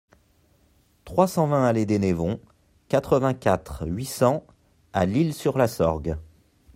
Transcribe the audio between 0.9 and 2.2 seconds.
trois cent vingt allée des